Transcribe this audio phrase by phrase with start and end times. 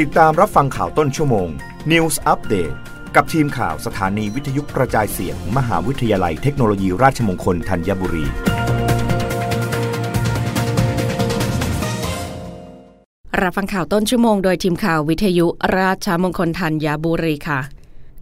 [0.00, 1.48] ติดตามรับฟังข่าวต้นชั่วโมง
[1.92, 2.74] News Update
[3.14, 8.26] กับทีมข่าวสถานีวิทยุกระจายเสียง มหาวิทยาลัยเทคโนโลยีราชมงคลธัญบุรี
[13.42, 15.46] รับฟังข่าวต้นชั่วโมงโดยทีมข่าววิทยุ
[15.78, 17.60] ราชมงคลธัญบุรีค่ะ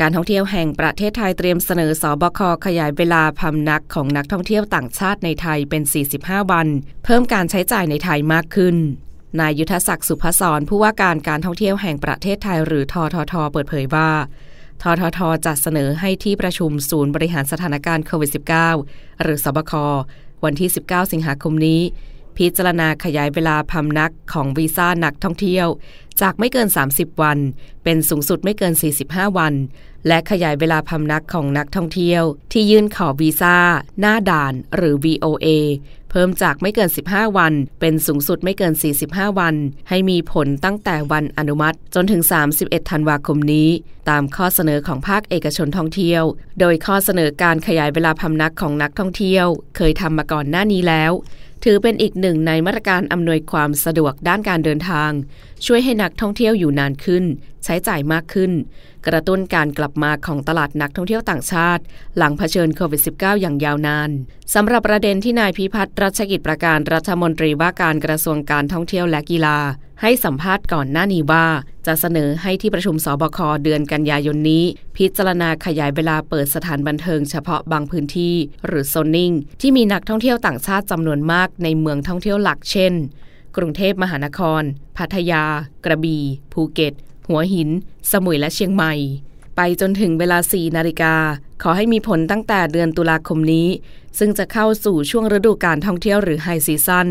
[0.00, 5.82] การท่องเที่ยวแห่งประเทศไทยเตรียมเสนอสอบคขยายเวลาพำนักของนักท่องเที่ยวต่างชาติในไทยเป็น
[6.16, 6.68] 45 วัน
[7.04, 8.78] เพิ่มการใช้จ่ายในไทยมากขึ้น
[9.40, 14.10] นายยุทธศักดิ์สุภศรผู้ว่าการการท่องเที่ยวแห่งประเทศไทยหรือททท เปิดเผยว่า
[14.82, 18.30] ทททจัดเสนอให้ที่ประชุมศูนย์บริหารสถานการณ์โควิด
[18.74, 19.72] -19 หรือสบค
[20.44, 21.80] วันที่ 19 สิงหาคมนี้
[22.36, 25.66] พิจารณาขยายเวลาพำนักของวีซ่านักท่องเที่ยว
[26.20, 27.38] จากไม่เกิน 30 วัน
[27.84, 28.72] เป็นสูงสุดไม่เกิน
[29.06, 29.54] 45 วัน
[30.06, 32.22] และขยายเวลาพำนักของนักท่องเที่ยว
[32.52, 33.56] ที่ยื่นขอวีซ่า
[34.00, 35.48] หน้าด่าน หรือ VOA
[36.16, 38.74] เพิ่มจากไม่เกิน 15 วัน เป็นสูงสุดไม่เกิน
[39.06, 39.54] 45 วัน
[39.88, 42.22] ให้มีผลตั้งแต่วันอนุมัติ จนถึง
[42.56, 43.68] 31 ธันวาคมนี้
[44.10, 46.22] ตามข้อเสนอของภาคเอกชนท่องเที่ยว
[46.60, 51.12] โดยข้อเสนอการขยายเวลาพำนักของนักท่องเที่ยว เคยทำมาก่อนหน้านี้แล้ว
[51.64, 55.10] ถือเป็นอีกหนึ่งในมาตรการอำนวยความสะดวกด้านการเดินทาง
[55.66, 57.24] ช่วยให้นักท่องเที่ยวอยู่นานขึ้น
[57.64, 58.52] ใช้จ่ายมากขึ้น
[59.06, 61.82] กระตุ้นการกลับมาของตลาดนักท่องเที่ยวต่างชาติ
[62.16, 64.10] หลังเผชิญโควิด -19 อย่างยาวนาน
[64.54, 69.58] สำหรับประเด็นที่นายพิพัฒน์รัชกิจประการรัฐมนตรีว่าการกระทรวงการท่องเที่ยวและกีฬา
[70.00, 71.46] ให้สัมภาษณ์ก่อนหน้านี้ว่า
[71.86, 74.64] จะเสนอให้ที่ประชุมสบคเดือนกันยายนนี้
[74.96, 78.34] พิจารณาขยายเวลาเปิดสถานบันเทิงเฉพาะบางพื้นที่
[78.66, 82.92] หรือโซนนิ่ง ที่มีนักท่องเที่ยวต่างชาติจำนวนมากในเมืองท่องเที่ยวหลักเช่น
[83.56, 84.62] กรุงเทพมหานคร
[84.96, 85.44] พัทยา
[85.84, 86.22] กระบี่
[86.52, 86.92] ภูเก็ต
[87.28, 87.68] หัวหิน
[88.12, 88.94] สมุยและเชียงใหม่
[89.56, 91.14] ไปจนถึงเวลา 4 นาฬิกา
[91.62, 93.68] ขอให้มีผลตั้งแต่เดือนตุลาคมนี้
[94.18, 97.08] ซึ่งจะเข้าสู่ช่วงฤดูการท่องเที่ยวหรือไฮซีซั่น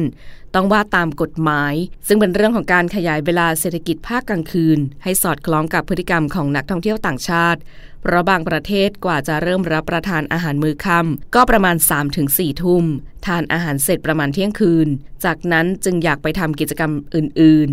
[0.55, 1.73] ต้องว่าตามกฎหมาย
[2.07, 7.59] ซึ่งเป็นเรื่องของการขยายเวลาเศรษฐกิจภาคกลางคืน ให้สอดคล้องกับพฤติกรรมของนักท่องเที่ยวต่างชาติ
[8.01, 11.75] เพราะบางประเทศกว่าจะเริ่มรับประทานอาหารมื้อค่ำก็ประมาณ
[12.19, 12.85] 3-4 ทุ่ม
[13.25, 14.87] ทานอาหารเสร็จประมาณเที่ยงคืน
[15.25, 17.71] จากนั้นจึงอยากไปทำกิจกรรมอื่น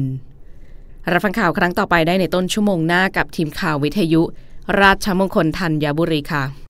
[0.55, 4.23] ๆ รับฟังข่าวครั้งต่อไปได้ในต้นชั่วโมงหน้ากับทีมข่าววิทยุ
[4.81, 6.70] ราชมงคลธัญบุรีค่ะ